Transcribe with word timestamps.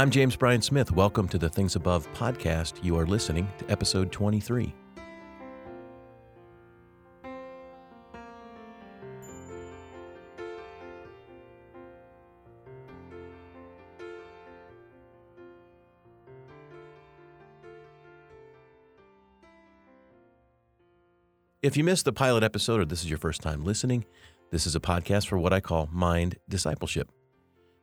I'm 0.00 0.10
James 0.10 0.34
Bryan 0.34 0.62
Smith. 0.62 0.92
Welcome 0.92 1.28
to 1.28 1.36
the 1.36 1.50
Things 1.50 1.76
Above 1.76 2.10
podcast. 2.14 2.82
You 2.82 2.96
are 2.96 3.04
listening 3.04 3.46
to 3.58 3.70
episode 3.70 4.10
23. 4.10 4.72
If 21.60 21.76
you 21.76 21.84
missed 21.84 22.06
the 22.06 22.14
pilot 22.14 22.42
episode 22.42 22.80
or 22.80 22.86
this 22.86 23.02
is 23.02 23.10
your 23.10 23.18
first 23.18 23.42
time 23.42 23.66
listening, 23.66 24.06
this 24.50 24.66
is 24.66 24.74
a 24.74 24.80
podcast 24.80 25.26
for 25.26 25.36
what 25.36 25.52
I 25.52 25.60
call 25.60 25.90
mind 25.92 26.38
discipleship. 26.48 27.10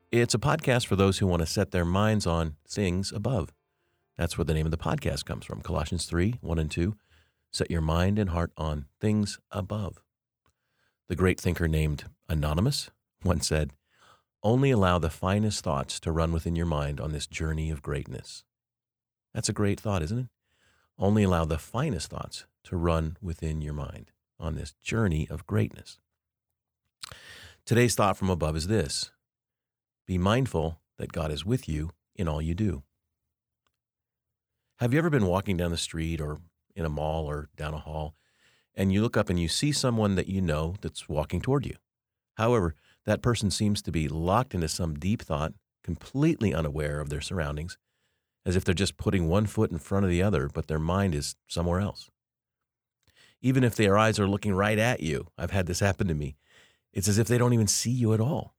It's 0.09 0.33
a 0.33 0.39
podcast 0.39 0.85
for 0.85 0.95
those 0.95 1.17
who 1.17 1.27
want 1.27 1.41
to 1.41 1.45
set 1.45 1.71
their 1.71 1.83
minds 1.83 2.25
on 2.25 2.55
things 2.65 3.11
above. 3.11 3.53
That's 4.17 4.37
where 4.37 4.45
the 4.45 4.53
name 4.53 4.65
of 4.65 4.71
the 4.71 4.77
podcast 4.77 5.25
comes 5.25 5.43
from 5.45 5.59
Colossians 5.59 6.05
3 6.05 6.35
1 6.39 6.59
and 6.59 6.71
2. 6.71 6.95
Set 7.51 7.69
your 7.69 7.81
mind 7.81 8.17
and 8.17 8.29
heart 8.29 8.53
on 8.55 8.85
things 9.01 9.37
above. 9.51 10.01
The 11.09 11.17
great 11.17 11.41
thinker 11.41 11.67
named 11.67 12.05
Anonymous 12.29 12.89
once 13.25 13.49
said, 13.49 13.73
Only 14.41 14.71
allow 14.71 14.97
the 14.97 15.09
finest 15.09 15.61
thoughts 15.61 15.99
to 15.99 16.11
run 16.13 16.31
within 16.31 16.55
your 16.55 16.65
mind 16.65 17.01
on 17.01 17.11
this 17.11 17.27
journey 17.27 17.69
of 17.69 17.81
greatness. 17.81 18.45
That's 19.33 19.49
a 19.49 19.53
great 19.53 19.77
thought, 19.77 20.03
isn't 20.03 20.19
it? 20.19 20.27
Only 20.97 21.23
allow 21.23 21.43
the 21.43 21.59
finest 21.59 22.11
thoughts 22.11 22.45
to 22.63 22.77
run 22.77 23.17
within 23.21 23.61
your 23.61 23.73
mind 23.73 24.11
on 24.39 24.55
this 24.55 24.71
journey 24.81 25.27
of 25.29 25.45
greatness. 25.45 25.99
Today's 27.65 27.95
thought 27.95 28.15
from 28.15 28.29
above 28.29 28.55
is 28.55 28.67
this 28.67 29.11
be 30.07 30.17
mindful 30.17 30.79
that 30.97 31.11
God 31.11 31.31
is 31.31 31.45
with 31.45 31.67
you 31.67 31.91
in 32.15 32.27
all 32.27 32.41
you 32.41 32.55
do. 32.55 32.83
Have 34.77 34.93
you 34.93 34.99
ever 34.99 35.09
been 35.09 35.25
walking 35.25 35.57
down 35.57 35.71
the 35.71 35.77
street 35.77 36.21
or 36.21 36.39
in 36.75 36.85
a 36.85 36.89
mall 36.89 37.25
or 37.25 37.49
down 37.57 37.73
a 37.73 37.79
hall 37.79 38.15
and 38.73 38.93
you 38.93 39.01
look 39.01 39.17
up 39.17 39.29
and 39.29 39.39
you 39.39 39.49
see 39.49 39.71
someone 39.71 40.15
that 40.15 40.27
you 40.27 40.41
know 40.41 40.75
that's 40.81 41.09
walking 41.09 41.41
toward 41.41 41.65
you? 41.65 41.75
However, 42.35 42.73
that 43.05 43.21
person 43.21 43.51
seems 43.51 43.81
to 43.81 43.91
be 43.91 44.07
locked 44.07 44.53
into 44.53 44.69
some 44.69 44.95
deep 44.95 45.21
thought, 45.21 45.53
completely 45.83 46.53
unaware 46.53 46.99
of 46.99 47.09
their 47.09 47.21
surroundings, 47.21 47.77
as 48.45 48.55
if 48.55 48.63
they're 48.63 48.73
just 48.73 48.97
putting 48.97 49.27
one 49.27 49.45
foot 49.45 49.71
in 49.71 49.77
front 49.77 50.05
of 50.05 50.11
the 50.11 50.23
other, 50.23 50.49
but 50.53 50.67
their 50.67 50.79
mind 50.79 51.15
is 51.15 51.35
somewhere 51.47 51.79
else. 51.79 52.09
Even 53.41 53.63
if 53.63 53.75
their 53.75 53.97
eyes 53.97 54.19
are 54.19 54.27
looking 54.27 54.53
right 54.53 54.79
at 54.79 55.01
you, 55.01 55.27
I've 55.37 55.51
had 55.51 55.65
this 55.65 55.79
happen 55.79 56.07
to 56.07 56.13
me, 56.13 56.37
it's 56.93 57.07
as 57.07 57.17
if 57.17 57.27
they 57.27 57.37
don't 57.37 57.53
even 57.53 57.67
see 57.67 57.91
you 57.91 58.13
at 58.13 58.21
all. 58.21 58.56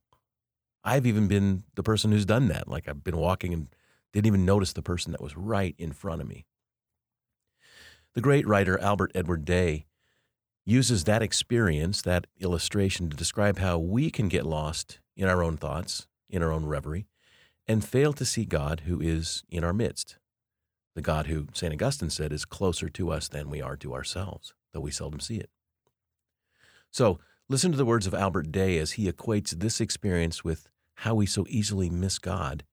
I've 0.89 1.07
even 1.07 1.29
been 1.29 1.65
the 1.75 1.83
person 1.83 2.13
who's 2.13 2.25
done 2.25 2.49
that. 2.49 2.67
Like 2.67 2.89
I've 2.89 3.05
been 3.05 3.19
walking 3.19 3.53
and 3.53 3.69
didn't 4.15 4.27
even 4.27 4.47
notice 4.47 4.73
the 4.73 4.83
person 4.83 5.13
that 5.13 5.21
was 5.21 5.37
right 5.37 5.75
in 5.77 5.93
front 5.93 6.23
of 6.23 6.29
me. 6.29 6.47
The 8.15 8.23
great 8.23 8.47
writer 8.47 8.79
Albert 8.81 9.13
Edward 9.15 9.45
Day 9.45 9.85
uses 10.65 11.05
that 11.05 11.23
experience, 11.23 12.01
that 12.03 12.27
illustration, 12.41 13.11
to 13.11 13.17
describe 13.17 13.59
how 13.59 13.79
we 13.79 14.11
can 14.11 14.29
get 14.29 14.47
lost 14.47 14.99
in 15.15 15.29
our 15.29 15.43
own 15.43 15.59
thoughts, 15.59 16.07
in 16.31 16.43
our 16.43 16.51
own 16.51 16.65
reverie, 16.65 17.07
and 17.67 17.85
fail 17.85 18.15
to 18.15 18.25
see 18.25 18.47
God 18.47 18.83
who 18.87 18.99
is 18.99 19.45
in 19.51 19.65
our 19.65 19.75
midst. 19.75 20.17
The 20.95 21.03
God 21.03 21.27
who, 21.27 21.49
St. 21.53 21.73
Augustine 21.73 22.11
said, 22.11 22.33
is 22.33 22.47
closer 22.47 22.89
to 22.89 23.11
us 23.11 23.29
than 23.29 23.51
we 23.51 23.61
are 23.61 23.77
to 23.77 23.93
ourselves, 23.93 24.55
though 24.73 24.81
we 24.81 24.91
seldom 24.91 25.21
see 25.21 25.37
it. 25.37 25.51
So, 26.91 27.19
listen 27.47 27.73
to 27.73 27.77
the 27.79 27.85
words 27.85 28.07
of 28.07 28.15
Albert 28.15 28.51
Day 28.51 28.79
as 28.79 28.93
he 28.93 29.11
equates 29.11 29.51
this 29.51 29.83
experience 29.83 30.43
with 30.43 30.69
how 31.03 31.15
we 31.15 31.27
so 31.27 31.47
easily 31.49 31.89
miss 31.89 32.19
God 32.19 32.65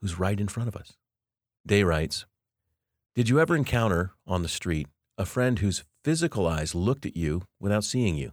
who's 0.00 0.18
right 0.18 0.40
in 0.40 0.48
front 0.48 0.68
of 0.68 0.76
us. 0.76 0.94
Day 1.66 1.82
writes 1.82 2.24
Did 3.14 3.28
you 3.28 3.38
ever 3.38 3.54
encounter 3.54 4.12
on 4.26 4.42
the 4.42 4.48
street 4.48 4.88
a 5.18 5.26
friend 5.26 5.58
whose 5.58 5.84
physical 6.02 6.46
eyes 6.46 6.74
looked 6.74 7.04
at 7.04 7.16
you 7.16 7.42
without 7.60 7.84
seeing 7.84 8.16
you? 8.16 8.32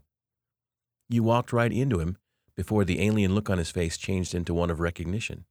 You 1.09 1.23
walked 1.23 1.51
right 1.51 1.73
into 1.73 1.99
him 1.99 2.17
before 2.55 2.85
the 2.85 3.01
alien 3.01 3.35
look 3.35 3.49
on 3.49 3.57
his 3.57 3.69
face 3.69 3.97
changed 3.97 4.33
into 4.33 4.53
one 4.53 4.69
of 4.69 4.79
recognition. 4.79 5.43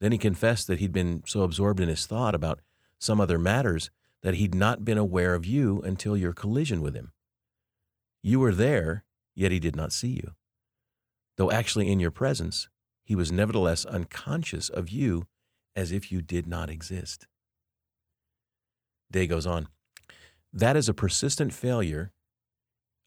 Then 0.00 0.12
he 0.12 0.18
confessed 0.18 0.66
that 0.66 0.78
he'd 0.78 0.92
been 0.92 1.22
so 1.26 1.42
absorbed 1.42 1.80
in 1.80 1.88
his 1.88 2.04
thought 2.04 2.34
about 2.34 2.60
some 2.98 3.20
other 3.20 3.38
matters 3.38 3.90
that 4.22 4.34
he'd 4.34 4.54
not 4.54 4.84
been 4.84 4.98
aware 4.98 5.34
of 5.34 5.46
you 5.46 5.80
until 5.80 6.16
your 6.16 6.34
collision 6.34 6.82
with 6.82 6.94
him. 6.94 7.12
You 8.22 8.38
were 8.38 8.52
there, 8.52 9.04
yet 9.34 9.50
he 9.50 9.58
did 9.58 9.76
not 9.76 9.92
see 9.92 10.08
you. 10.08 10.32
Though 11.36 11.50
actually 11.50 11.90
in 11.90 11.98
your 11.98 12.10
presence, 12.10 12.68
he 13.04 13.14
was 13.14 13.32
nevertheless 13.32 13.84
unconscious 13.84 14.68
of 14.68 14.88
you 14.88 15.26
as 15.74 15.92
if 15.92 16.12
you 16.12 16.22
did 16.22 16.46
not 16.46 16.70
exist. 16.70 17.26
Day 19.10 19.26
goes 19.26 19.46
on. 19.46 19.68
That 20.52 20.76
is 20.76 20.88
a 20.88 20.94
persistent 20.94 21.52
failure 21.52 22.12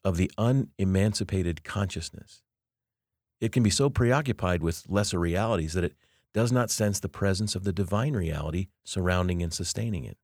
of 0.04 0.18
the 0.18 0.32
unemancipated 0.38 1.64
consciousness. 1.64 2.42
It 3.42 3.52
can 3.52 3.64
be 3.64 3.70
so 3.70 3.90
preoccupied 3.90 4.62
with 4.62 4.86
lesser 4.88 5.20
realities 5.20 5.74
that 5.74 5.84
it 5.84 5.96
does 6.34 6.52
not 6.52 6.70
sense 6.70 7.00
the 7.00 7.10
presence 7.10 7.56
of 7.56 7.64
the 7.64 7.74
divine 7.74 8.14
reality 8.14 8.68
surrounding 8.84 9.42
and 9.42 9.54
sustaining 9.54 10.04
it. 10.06 10.18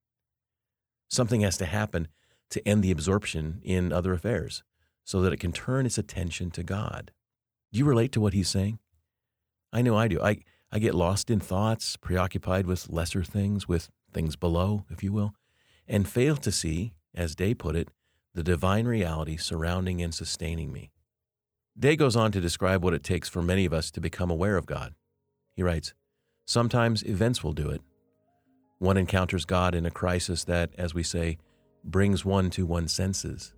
Something 1.10 1.42
has 1.42 1.58
to 1.58 1.66
happen 1.66 2.08
to 2.50 2.66
end 2.68 2.84
the 2.84 2.92
absorption 2.92 3.60
in 3.64 3.92
other 3.92 4.14
affairs 4.14 4.64
so 5.04 5.22
that 5.22 5.34
it 5.34 5.40
can 5.40 5.52
turn 5.52 5.86
its 5.86 5.98
attention 5.98 6.52
to 6.52 6.64
God. 6.64 7.12
Do 7.72 7.80
you 7.80 7.86
relate 7.86 8.12
to 8.14 8.22
what 8.22 8.34
he's 8.34 8.50
saying? 8.50 8.80
I 9.74 9.82
know 9.82 9.98
I 9.98 10.08
do. 10.08 10.22
I, 10.22 10.38
I 10.72 10.80
get 10.80 10.96
lost 10.96 11.30
in 11.30 11.40
thoughts, 11.40 11.98
preoccupied 11.98 12.66
with 12.66 12.90
lesser 12.90 13.24
things, 13.24 13.68
with 13.68 13.90
things 14.14 14.36
below, 14.36 14.86
if 14.90 15.04
you 15.04 15.14
will, 15.14 15.34
and 15.88 16.08
fail 16.08 16.36
to 16.38 16.52
see, 16.52 16.94
as 17.16 17.36
Day 17.36 17.54
put 17.54 17.76
it, 17.76 17.90
the 18.34 18.44
divine 18.44 18.86
reality 18.86 19.38
surrounding 19.38 20.02
and 20.02 20.14
sustaining 20.14 20.72
me. 20.72 20.92
Day 21.78 21.96
goes 21.96 22.16
on 22.16 22.32
to 22.32 22.42
describe 22.42 22.84
what 22.84 22.94
it 22.94 23.04
takes 23.04 23.30
for 23.30 23.42
many 23.42 23.66
of 23.66 23.74
us 23.74 23.92
to 23.92 24.02
become 24.02 24.30
aware 24.30 24.58
of 24.58 24.66
God. 24.66 24.94
He 25.56 25.64
writes, 25.64 25.94
Sometimes 26.46 27.04
events 27.04 27.44
will 27.44 27.54
do 27.54 27.70
it. 27.70 27.82
One 28.80 28.98
encounters 28.98 29.46
God 29.46 29.76
in 29.76 29.86
a 29.86 29.92
crisis 29.92 30.44
that, 30.46 30.72
as 30.78 30.94
we 30.94 31.04
say, 31.04 31.38
brings 31.84 32.26
one 32.26 32.50
to 32.52 32.66
one's 32.66 32.92
senses. 32.92 33.54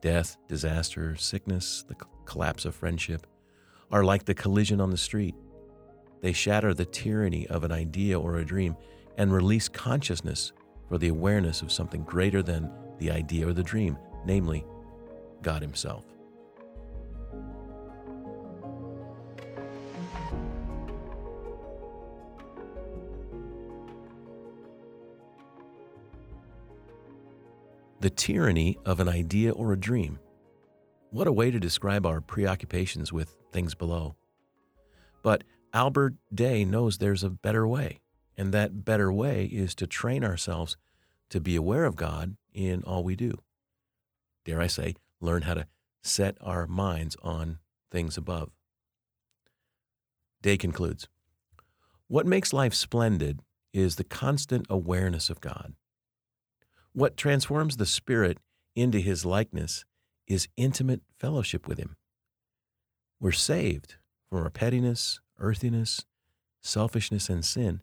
Death, 0.00 0.36
disaster, 0.48 1.16
sickness, 1.16 1.84
the 1.88 1.94
collapse 2.24 2.64
of 2.64 2.74
friendship, 2.74 3.26
are 3.92 4.02
like 4.02 4.24
the 4.24 4.34
collision 4.34 4.80
on 4.80 4.90
the 4.90 4.96
street. 4.96 5.34
They 6.22 6.32
shatter 6.32 6.72
the 6.72 6.86
tyranny 6.86 7.46
of 7.48 7.62
an 7.62 7.72
idea 7.72 8.18
or 8.18 8.38
a 8.38 8.44
dream 8.44 8.74
and 9.18 9.32
release 9.32 9.68
consciousness 9.68 10.52
for 10.88 10.96
the 10.96 11.08
awareness 11.08 11.60
of 11.62 11.70
something 11.70 12.02
greater 12.02 12.42
than 12.42 12.70
the 12.98 13.10
idea 13.10 13.46
or 13.46 13.52
the 13.52 13.62
dream, 13.62 13.98
namely, 14.24 14.64
God 15.42 15.60
Himself. 15.60 16.04
The 28.00 28.10
tyranny 28.10 28.78
of 28.84 28.98
an 28.98 29.08
idea 29.08 29.52
or 29.52 29.72
a 29.72 29.78
dream. 29.78 30.18
What 31.10 31.28
a 31.28 31.32
way 31.32 31.50
to 31.50 31.60
describe 31.60 32.04
our 32.06 32.20
preoccupations 32.20 33.12
with 33.12 33.36
things 33.52 33.74
below. 33.74 34.16
But 35.22 35.44
Albert 35.72 36.14
Day 36.34 36.64
knows 36.64 36.98
there's 36.98 37.22
a 37.22 37.30
better 37.30 37.66
way, 37.66 38.00
and 38.36 38.52
that 38.52 38.84
better 38.84 39.12
way 39.12 39.44
is 39.44 39.74
to 39.76 39.86
train 39.86 40.24
ourselves 40.24 40.76
to 41.30 41.40
be 41.40 41.56
aware 41.56 41.84
of 41.84 41.96
God 41.96 42.36
in 42.52 42.82
all 42.82 43.04
we 43.04 43.16
do. 43.16 43.38
Dare 44.44 44.60
I 44.60 44.66
say, 44.66 44.94
learn 45.20 45.42
how 45.42 45.54
to 45.54 45.66
set 46.02 46.36
our 46.40 46.66
minds 46.66 47.16
on 47.22 47.58
things 47.90 48.16
above. 48.16 48.50
Day 50.42 50.56
concludes 50.56 51.08
What 52.08 52.26
makes 52.26 52.52
life 52.52 52.74
splendid 52.74 53.40
is 53.72 53.96
the 53.96 54.04
constant 54.04 54.66
awareness 54.68 55.30
of 55.30 55.40
God. 55.40 55.74
What 56.92 57.16
transforms 57.16 57.76
the 57.76 57.86
spirit 57.86 58.38
into 58.74 58.98
his 58.98 59.24
likeness 59.24 59.84
is 60.26 60.48
intimate 60.56 61.02
fellowship 61.18 61.68
with 61.68 61.78
Him. 61.78 61.96
We're 63.22 63.30
saved 63.30 63.94
from 64.28 64.42
our 64.42 64.50
pettiness, 64.50 65.20
earthiness, 65.38 66.04
selfishness, 66.60 67.28
and 67.28 67.44
sin 67.44 67.80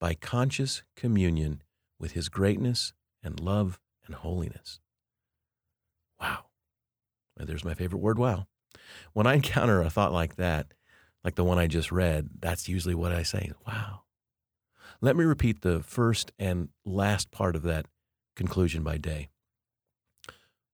by 0.00 0.14
conscious 0.14 0.82
communion 0.96 1.62
with 2.00 2.12
His 2.12 2.28
greatness 2.28 2.92
and 3.22 3.38
love 3.38 3.78
and 4.06 4.16
holiness. 4.16 4.80
Wow. 6.20 6.46
There's 7.36 7.64
my 7.64 7.74
favorite 7.74 8.00
word, 8.00 8.18
wow. 8.18 8.48
When 9.12 9.24
I 9.24 9.34
encounter 9.34 9.82
a 9.82 9.88
thought 9.88 10.12
like 10.12 10.34
that, 10.34 10.74
like 11.22 11.36
the 11.36 11.44
one 11.44 11.60
I 11.60 11.68
just 11.68 11.92
read, 11.92 12.30
that's 12.40 12.68
usually 12.68 12.96
what 12.96 13.12
I 13.12 13.22
say, 13.22 13.52
wow. 13.68 14.02
Let 15.00 15.14
me 15.14 15.22
repeat 15.22 15.60
the 15.60 15.80
first 15.80 16.32
and 16.40 16.70
last 16.84 17.30
part 17.30 17.54
of 17.54 17.62
that 17.62 17.86
conclusion 18.34 18.82
by 18.82 18.98
day. 18.98 19.28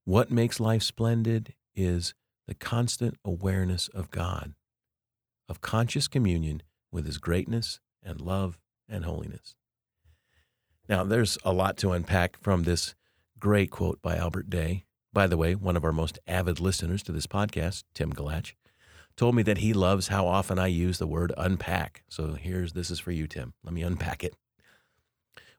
What 0.06 0.30
makes 0.30 0.60
life 0.60 0.82
splendid 0.82 1.52
is 1.76 2.14
the 2.46 2.54
constant 2.54 3.16
awareness 3.24 3.88
of 3.88 4.10
God, 4.10 4.54
of 5.48 5.60
conscious 5.60 6.08
communion 6.08 6.62
with 6.90 7.06
His 7.06 7.18
greatness 7.18 7.80
and 8.02 8.20
love 8.20 8.58
and 8.88 9.04
holiness. 9.04 9.54
Now, 10.88 11.04
there's 11.04 11.38
a 11.44 11.52
lot 11.52 11.76
to 11.78 11.92
unpack 11.92 12.36
from 12.40 12.64
this 12.64 12.94
great 13.38 13.70
quote 13.70 14.02
by 14.02 14.16
Albert 14.16 14.50
Day. 14.50 14.84
By 15.12 15.26
the 15.26 15.36
way, 15.36 15.54
one 15.54 15.76
of 15.76 15.84
our 15.84 15.92
most 15.92 16.18
avid 16.26 16.58
listeners 16.58 17.02
to 17.04 17.12
this 17.12 17.26
podcast, 17.26 17.84
Tim 17.94 18.12
Galach, 18.12 18.54
told 19.16 19.34
me 19.34 19.42
that 19.42 19.58
he 19.58 19.72
loves 19.72 20.08
how 20.08 20.26
often 20.26 20.58
I 20.58 20.68
use 20.68 20.98
the 20.98 21.06
word 21.06 21.32
unpack. 21.36 22.02
So 22.08 22.34
here's 22.34 22.72
this 22.72 22.90
is 22.90 22.98
for 22.98 23.12
you, 23.12 23.26
Tim. 23.26 23.52
Let 23.62 23.74
me 23.74 23.82
unpack 23.82 24.24
it. 24.24 24.36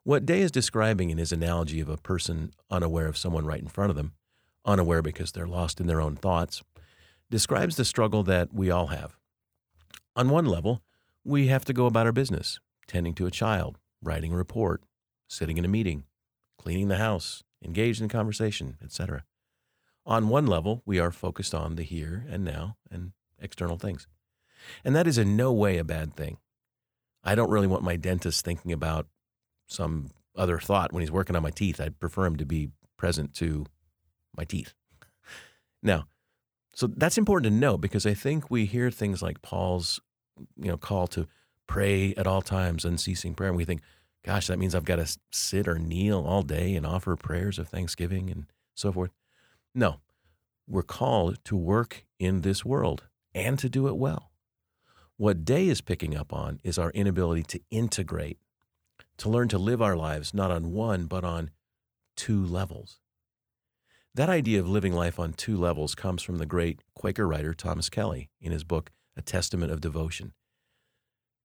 What 0.04 0.26
Day 0.26 0.42
is 0.42 0.52
describing 0.52 1.12
in 1.12 1.18
his 1.18 1.32
analogy 1.32 1.80
of 1.80 1.88
a 1.88 1.98
person 1.98 2.52
unaware 2.70 3.08
of 3.08 3.18
someone 3.18 3.46
right 3.46 3.62
in 3.62 3.70
front 3.70 3.90
of 3.90 3.96
them, 3.96 4.14
unaware 4.66 5.02
because 5.02 5.32
they're 5.32 5.48
lost 5.48 5.80
in 5.80 5.88
their 5.88 6.02
own 6.02 6.16
thoughts, 6.16 6.62
describes 7.34 7.78
the 7.78 7.84
struggle 7.84 8.22
that 8.22 8.54
we 8.54 8.70
all 8.70 8.88
have. 8.88 9.18
On 10.16 10.30
one 10.30 10.46
level, 10.46 10.84
we 11.24 11.48
have 11.48 11.66
to 11.66 11.74
go 11.74 11.88
about 11.88 12.06
our 12.06 12.12
business, 12.12 12.60
tending 12.86 13.16
to 13.16 13.26
a 13.26 13.32
child, 13.32 13.80
writing 14.04 14.34
a 14.34 14.38
report, 14.38 14.84
sitting 15.28 15.58
in 15.58 15.66
a 15.66 15.68
meeting, 15.68 16.04
cleaning 16.60 16.90
the 16.90 16.98
house, 16.98 17.44
engaged 17.66 18.04
in 18.04 18.08
conversation, 18.08 18.78
etc. 18.84 19.24
On 20.06 20.30
one 20.30 20.46
level, 20.46 20.84
we 20.86 21.00
are 21.00 21.10
focused 21.10 21.56
on 21.56 21.74
the 21.74 21.82
here 21.82 22.24
and 22.30 22.46
now 22.46 22.78
and 22.92 23.14
external 23.40 23.80
things. 23.80 24.06
And 24.86 24.96
that 24.96 25.08
is 25.08 25.18
in 25.18 25.36
no 25.36 25.52
way 25.52 25.80
a 25.80 25.84
bad 25.84 26.16
thing. 26.16 26.38
I 27.24 27.34
don't 27.34 27.50
really 27.50 27.66
want 27.66 27.82
my 27.82 27.96
dentist 27.96 28.46
thinking 28.46 28.72
about 28.72 29.08
some 29.66 30.12
other 30.36 30.60
thought 30.60 30.94
when 30.94 31.02
he's 31.02 31.12
working 31.12 31.36
on 31.36 31.42
my 31.42 31.50
teeth. 31.50 31.82
I'd 31.82 32.00
prefer 32.00 32.28
him 32.28 32.36
to 32.36 32.46
be 32.46 32.70
present 32.96 33.34
to 33.38 33.66
my 34.38 34.44
teeth. 34.44 34.76
Now, 35.86 36.06
so 36.76 36.88
that's 36.88 37.18
important 37.18 37.52
to 37.52 37.60
know 37.60 37.78
because 37.78 38.06
I 38.06 38.14
think 38.14 38.50
we 38.50 38.66
hear 38.66 38.90
things 38.90 39.22
like 39.22 39.42
Paul's, 39.42 40.00
you 40.58 40.70
know, 40.70 40.78
call 40.78 41.08
to 41.08 41.28
pray 41.68 42.14
at 42.18 42.28
all 42.28 42.42
times, 42.42 42.84
unceasing 42.84 43.36
prayer, 43.36 43.50
and 43.50 43.58
we 43.58 43.66
think, 43.66 43.82
gosh, 44.26 44.48
that 44.48 44.60
means 44.60 44.74
I've 44.74 44.86
got 44.86 44.96
to 44.96 45.18
sit 45.32 45.68
or 45.68 45.78
kneel 45.78 46.24
all 46.26 46.42
day 46.42 46.76
and 46.76 46.86
offer 46.86 47.16
prayers 47.16 47.60
of 47.60 47.68
thanksgiving 47.68 48.30
and 48.30 48.46
so 48.74 48.92
forth. 48.92 49.12
No, 49.76 50.02
we're 50.68 50.82
called 50.82 51.38
to 51.46 51.56
work 51.56 52.06
in 52.20 52.42
this 52.42 52.66
world 52.66 53.04
and 53.36 53.60
to 53.60 53.70
do 53.70 53.88
it 53.88 53.98
well. 53.98 54.32
What 55.18 55.46
Day 55.46 55.68
is 55.68 55.82
picking 55.82 56.16
up 56.16 56.34
on 56.34 56.60
is 56.64 56.78
our 56.78 56.90
inability 56.92 57.44
to 57.44 57.62
integrate, 57.70 58.40
to 59.18 59.30
learn 59.30 59.48
to 59.50 59.60
live 59.60 59.82
our 59.82 59.96
lives 59.96 60.34
not 60.34 60.52
on 60.52 60.72
one, 60.72 61.06
but 61.06 61.24
on 61.24 61.52
two 62.16 62.44
levels. 62.44 63.00
That 64.16 64.30
idea 64.30 64.60
of 64.60 64.70
living 64.70 64.94
life 64.94 65.18
on 65.18 65.34
two 65.34 65.58
levels 65.58 65.96
comes 65.96 66.22
from 66.22 66.38
the 66.38 66.46
great 66.46 66.82
Quaker 66.94 67.28
writer 67.28 67.56
Thomas 67.56 67.90
Kelly 67.90 68.30
in 68.40 68.52
his 68.52 68.64
book, 68.64 68.92
A 69.18 69.24
Testament 69.24 69.72
of 69.72 69.82
Devotion. 69.82 70.34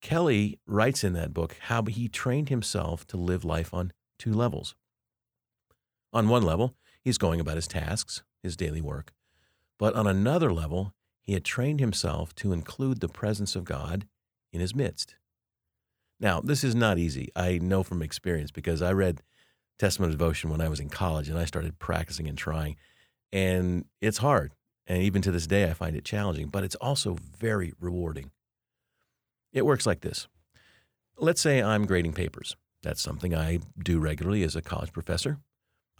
Kelly 0.02 0.60
writes 0.66 1.02
in 1.02 1.14
that 1.14 1.32
book 1.32 1.56
how 1.62 1.82
he 1.84 2.08
trained 2.08 2.50
himself 2.50 3.06
to 3.06 3.16
live 3.16 3.42
life 3.42 3.72
on 3.72 3.92
two 4.18 4.34
levels. 4.34 4.74
On 6.12 6.28
one 6.28 6.42
level, 6.42 6.74
he's 7.00 7.16
going 7.16 7.40
about 7.40 7.56
his 7.56 7.66
tasks, 7.66 8.22
his 8.42 8.54
daily 8.54 8.82
work. 8.82 9.14
But 9.78 9.94
on 9.94 10.06
another 10.06 10.52
level, 10.52 10.92
he 11.22 11.32
had 11.32 11.44
trained 11.44 11.80
himself 11.80 12.34
to 12.36 12.52
include 12.52 13.00
the 13.00 13.08
presence 13.08 13.56
of 13.56 13.64
God 13.64 14.06
in 14.52 14.60
his 14.60 14.74
midst. 14.74 15.16
Now, 16.20 16.42
this 16.42 16.62
is 16.62 16.74
not 16.74 16.98
easy. 16.98 17.30
I 17.34 17.58
know 17.58 17.82
from 17.82 18.02
experience 18.02 18.50
because 18.50 18.82
I 18.82 18.92
read 18.92 19.22
Testament 19.78 20.12
of 20.12 20.18
Devotion 20.18 20.50
when 20.50 20.60
I 20.60 20.68
was 20.68 20.80
in 20.80 20.88
college 20.88 21.28
and 21.28 21.38
I 21.38 21.44
started 21.44 21.78
practicing 21.78 22.28
and 22.28 22.36
trying. 22.36 22.76
And 23.32 23.84
it's 24.00 24.18
hard. 24.18 24.52
And 24.86 25.02
even 25.02 25.22
to 25.22 25.30
this 25.30 25.46
day, 25.46 25.68
I 25.68 25.74
find 25.74 25.94
it 25.94 26.04
challenging, 26.04 26.48
but 26.48 26.64
it's 26.64 26.74
also 26.76 27.16
very 27.38 27.72
rewarding. 27.78 28.30
It 29.52 29.66
works 29.66 29.86
like 29.86 30.00
this 30.00 30.28
let's 31.20 31.40
say 31.40 31.62
I'm 31.62 31.86
grading 31.86 32.12
papers. 32.12 32.56
That's 32.82 33.02
something 33.02 33.34
I 33.34 33.58
do 33.82 33.98
regularly 33.98 34.44
as 34.44 34.54
a 34.54 34.62
college 34.62 34.92
professor. 34.92 35.38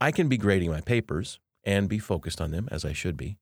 I 0.01 0.13
can 0.13 0.29
be 0.29 0.37
grading 0.37 0.71
my 0.71 0.81
papers 0.81 1.41
and 1.65 1.89
be 1.89 1.99
focused 1.99 2.41
on 2.41 2.53
them 2.53 2.69
as 2.71 2.85
I 2.85 2.93
should 2.93 3.17
be, 3.17 3.37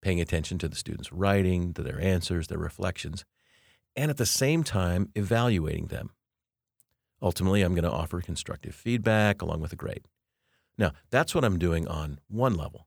paying 0.00 0.20
attention 0.20 0.58
to 0.58 0.68
the 0.68 0.76
students' 0.76 1.12
writing, 1.12 1.74
to 1.74 1.82
their 1.82 2.00
answers, 2.00 2.46
their 2.46 2.58
reflections, 2.58 3.24
and 3.96 4.10
at 4.10 4.16
the 4.16 4.26
same 4.26 4.62
time 4.62 5.10
evaluating 5.16 5.86
them. 5.86 6.10
Ultimately, 7.20 7.62
I'm 7.62 7.74
going 7.74 7.84
to 7.84 7.90
offer 7.90 8.20
constructive 8.20 8.74
feedback 8.74 9.42
along 9.42 9.60
with 9.60 9.72
a 9.72 9.76
grade. 9.76 10.04
Now, 10.76 10.92
that's 11.10 11.34
what 11.34 11.44
I'm 11.44 11.58
doing 11.58 11.88
on 11.88 12.20
one 12.28 12.54
level. 12.54 12.86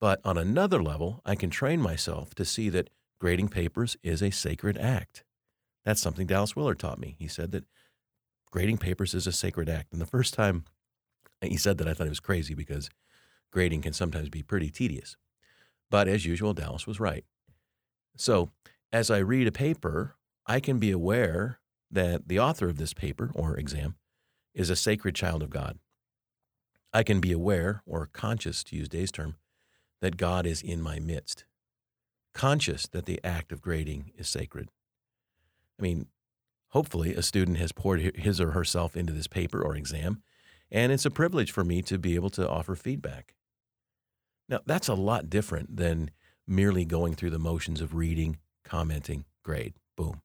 But 0.00 0.20
on 0.24 0.38
another 0.38 0.82
level, 0.82 1.20
I 1.24 1.34
can 1.34 1.50
train 1.50 1.80
myself 1.80 2.34
to 2.36 2.44
see 2.44 2.68
that 2.70 2.90
grading 3.20 3.48
papers 3.48 3.96
is 4.02 4.22
a 4.22 4.30
sacred 4.30 4.78
act. 4.78 5.22
That's 5.84 6.00
something 6.00 6.26
Dallas 6.26 6.56
Willard 6.56 6.78
taught 6.78 6.98
me. 6.98 7.14
He 7.18 7.28
said 7.28 7.52
that 7.52 7.64
grading 8.50 8.78
papers 8.78 9.14
is 9.14 9.26
a 9.26 9.32
sacred 9.32 9.68
act. 9.68 9.92
And 9.92 10.00
the 10.00 10.06
first 10.06 10.34
time 10.34 10.64
he 11.40 11.56
said 11.56 11.78
that, 11.78 11.88
I 11.88 11.94
thought 11.94 12.06
it 12.06 12.10
was 12.10 12.20
crazy 12.20 12.54
because 12.54 12.90
grading 13.50 13.82
can 13.82 13.92
sometimes 13.92 14.28
be 14.28 14.42
pretty 14.42 14.70
tedious. 14.70 15.16
But 15.90 16.08
as 16.08 16.24
usual, 16.24 16.54
Dallas 16.54 16.86
was 16.86 17.00
right. 17.00 17.24
So 18.16 18.50
as 18.92 19.10
I 19.10 19.18
read 19.18 19.46
a 19.46 19.52
paper, 19.52 20.16
I 20.46 20.60
can 20.60 20.78
be 20.78 20.90
aware 20.90 21.58
that 21.92 22.26
the 22.26 22.40
author 22.40 22.68
of 22.68 22.78
this 22.78 22.94
paper 22.94 23.30
or 23.34 23.56
exam 23.56 23.96
is 24.54 24.70
a 24.70 24.76
sacred 24.76 25.14
child 25.14 25.42
of 25.42 25.50
God. 25.50 25.78
I 26.92 27.02
can 27.02 27.20
be 27.20 27.32
aware 27.32 27.82
or 27.86 28.08
conscious, 28.12 28.64
to 28.64 28.76
use 28.76 28.88
Day's 28.88 29.12
term, 29.12 29.36
that 30.00 30.16
God 30.16 30.46
is 30.46 30.62
in 30.62 30.82
my 30.82 30.98
midst, 30.98 31.44
conscious 32.34 32.86
that 32.88 33.06
the 33.06 33.20
act 33.22 33.52
of 33.52 33.62
grading 33.62 34.12
is 34.16 34.28
sacred. 34.28 34.68
I 35.78 35.82
mean, 35.82 36.06
hopefully, 36.68 37.14
a 37.14 37.22
student 37.22 37.58
has 37.58 37.72
poured 37.72 38.00
his 38.00 38.40
or 38.40 38.50
herself 38.50 38.96
into 38.96 39.12
this 39.12 39.26
paper 39.26 39.62
or 39.62 39.76
exam, 39.76 40.22
and 40.70 40.90
it's 40.90 41.06
a 41.06 41.10
privilege 41.10 41.52
for 41.52 41.64
me 41.64 41.82
to 41.82 41.98
be 41.98 42.14
able 42.14 42.30
to 42.30 42.48
offer 42.48 42.74
feedback. 42.74 43.34
Now, 44.48 44.60
that's 44.66 44.88
a 44.88 44.94
lot 44.94 45.30
different 45.30 45.76
than 45.76 46.10
merely 46.46 46.84
going 46.84 47.14
through 47.14 47.30
the 47.30 47.38
motions 47.38 47.80
of 47.80 47.94
reading, 47.94 48.38
commenting, 48.64 49.24
grade, 49.42 49.74
boom. 49.96 50.20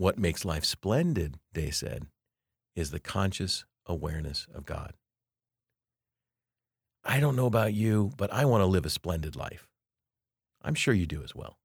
What 0.00 0.18
makes 0.18 0.46
life 0.46 0.64
splendid, 0.64 1.36
Day 1.52 1.70
said, 1.70 2.06
is 2.74 2.90
the 2.90 2.98
conscious 2.98 3.66
awareness 3.84 4.46
of 4.54 4.64
God. 4.64 4.94
I 7.04 7.20
don't 7.20 7.36
know 7.36 7.44
about 7.44 7.74
you, 7.74 8.12
but 8.16 8.32
I 8.32 8.46
want 8.46 8.62
to 8.62 8.66
live 8.66 8.86
a 8.86 8.88
splendid 8.88 9.36
life. 9.36 9.68
I'm 10.62 10.74
sure 10.74 10.94
you 10.94 11.04
do 11.04 11.22
as 11.22 11.34
well. 11.34 11.58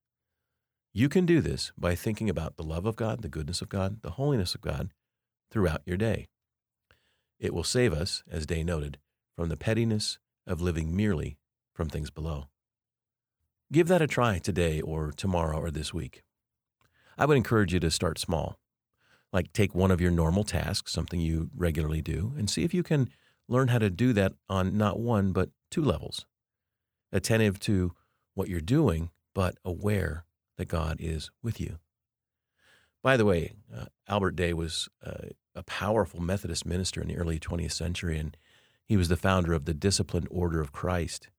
You 0.94 1.08
can 1.08 1.26
do 1.26 1.40
this 1.40 1.72
by 1.78 1.96
thinking 1.96 2.30
about 2.30 2.58
the 2.58 2.64
love 2.64 2.86
of 2.86 2.98
God, 2.98 3.22
the 3.22 3.30
goodness 3.30 3.62
of 3.62 3.70
God, 3.70 4.02
the 4.02 4.12
holiness 4.12 4.54
of 4.54 4.60
God 4.60 4.92
throughout 5.50 5.84
your 5.86 5.96
day. 5.96 6.28
It 7.40 7.54
will 7.54 7.64
save 7.64 7.94
us, 7.94 8.22
as 8.30 8.46
Day 8.46 8.66
noted, 8.66 8.98
from 9.38 9.48
the 9.48 9.56
pettiness 9.56 10.18
of 10.46 10.60
living 10.60 10.94
merely 10.94 11.38
from 11.74 11.88
things 11.88 12.10
below. 12.10 12.50
Give 13.72 13.88
that 13.88 14.02
a 14.02 14.08
try 14.08 14.40
today 14.40 14.82
or 14.82 15.14
tomorrow 15.14 15.58
or 15.58 15.72
this 15.72 15.94
week. 15.94 16.25
I 17.18 17.26
would 17.26 17.38
encourage 17.38 17.74
you 17.74 17.80
to 17.80 17.92
start 17.92 18.20
small. 18.20 18.60
Like 19.32 19.54
take 19.54 19.76
one 19.76 19.92
of 19.92 20.02
your 20.02 20.12
normal 20.12 20.44
tasks, 20.44 20.92
something 20.92 21.20
you 21.20 21.50
regularly 21.56 22.02
do, 22.02 22.34
and 22.38 22.50
see 22.50 22.64
if 22.64 22.74
you 22.74 22.84
can 22.84 23.10
learn 23.48 23.68
how 23.70 23.80
to 23.80 23.90
do 23.90 24.14
that 24.14 24.34
on 24.50 24.78
not 24.78 25.00
one, 25.00 25.32
but 25.32 25.50
two 25.70 25.84
levels. 25.84 26.26
Attentive 27.12 27.60
to 27.62 27.94
what 28.34 28.50
you're 28.50 28.62
doing, 28.62 29.12
but 29.34 29.58
aware 29.64 30.26
that 30.58 30.68
God 30.68 30.98
is 31.00 31.32
with 31.44 31.60
you. 31.60 31.80
By 33.04 33.18
the 33.18 33.26
way, 33.26 33.54
uh, 33.76 33.86
Albert 34.08 34.36
Day 34.36 34.54
was 34.54 34.90
uh, 35.06 35.30
a 35.54 35.64
powerful 35.64 36.22
Methodist 36.22 36.66
minister 36.66 37.02
in 37.02 37.08
the 37.08 37.18
early 37.18 37.40
20th 37.40 37.74
century, 37.74 38.18
and 38.18 38.36
he 38.86 38.98
was 38.98 39.10
the 39.10 39.18
founder 39.18 39.54
of 39.54 39.66
the 39.66 39.74
Disciplined 39.74 40.28
Order 40.32 40.60
of 40.60 40.72
Christ. 40.72 41.30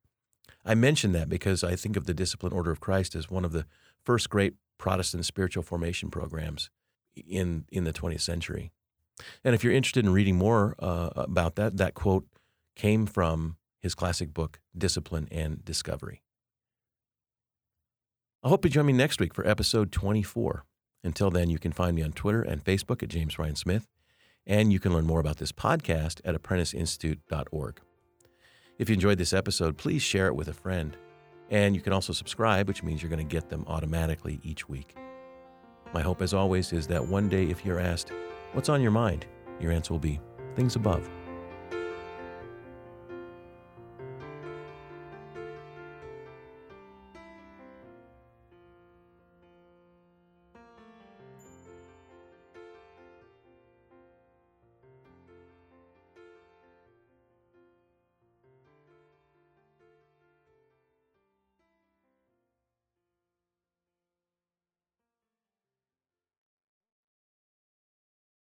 I 0.65 0.75
mention 0.75 1.13
that 1.13 1.29
because 1.29 1.65
I 1.65 1.77
think 1.77 1.97
of 1.97 2.07
the 2.07 2.15
Disciplined 2.15 2.55
Order 2.55 2.71
of 2.71 2.81
Christ 2.81 3.15
as 3.15 3.31
one 3.31 3.45
of 3.45 3.53
the 3.53 3.67
first 4.05 4.31
great 4.31 4.55
Protestant 4.79 5.25
spiritual 5.25 5.63
formation 5.63 6.11
programs 6.11 6.71
in 7.17 7.65
in 7.71 7.85
the 7.85 7.93
20th 7.93 8.21
century. 8.21 8.73
And 9.45 9.55
if 9.55 9.65
you're 9.65 9.73
interested 9.73 10.05
in 10.05 10.13
reading 10.13 10.37
more 10.37 10.75
uh, 10.79 11.11
about 11.17 11.57
that, 11.57 11.79
that 11.79 11.95
quote 11.95 12.27
came 12.75 13.07
from 13.07 13.57
his 13.81 13.95
classic 13.95 14.35
book, 14.35 14.61
Discipline 14.77 15.29
and 15.31 15.65
Discovery. 15.65 16.23
I 18.43 18.49
hope 18.49 18.65
you 18.65 18.71
join 18.71 18.87
me 18.87 18.93
next 18.93 19.21
week 19.21 19.35
for 19.35 19.47
episode 19.47 19.91
24. 19.91 20.65
Until 21.03 21.31
then, 21.31 21.51
you 21.51 21.59
can 21.59 21.73
find 21.73 21.97
me 21.97 22.03
on 22.03 22.13
Twitter 22.13 22.43
and 22.43 22.63
Facebook 22.63 23.03
at 23.03 23.09
James 23.09 23.37
Bryan 23.37 23.57
Smith, 23.57 23.89
and 24.47 24.73
you 24.73 24.79
can 24.79 24.93
learn 24.93 25.07
more 25.07 25.21
about 25.21 25.39
this 25.39 25.53
podcast 25.53 26.21
at 26.25 26.35
apprenticeinstitute.org. 26.35 27.81
If 28.79 28.91
you 28.91 28.95
enjoyed 28.95 29.19
this 29.19 29.33
episode, 29.33 29.79
please 29.79 30.03
share 30.03 30.27
it 30.27 30.37
with 30.37 30.49
a 30.49 30.53
friend. 30.53 30.97
And 31.51 31.75
you 31.75 31.81
can 31.81 31.93
also 31.93 32.13
subscribe, 32.13 32.67
which 32.69 32.83
means 32.83 33.03
you're 33.03 33.11
going 33.11 33.27
to 33.27 33.35
get 33.35 33.49
them 33.49 33.65
automatically 33.69 34.41
each 34.43 34.69
week. 34.69 34.97
My 35.95 36.03
hope, 36.03 36.21
as 36.21 36.35
always, 36.35 36.73
is 36.73 36.87
that 36.89 37.07
one 37.07 37.29
day 37.29 37.45
if 37.45 37.65
you're 37.65 37.81
asked, 37.81 38.13
What's 38.53 38.69
on 38.69 38.83
your 38.83 38.91
mind? 38.93 39.27
your 39.61 39.73
answer 39.73 39.95
will 39.95 39.99
be 39.99 40.21
things 40.55 40.77
above. 40.77 41.09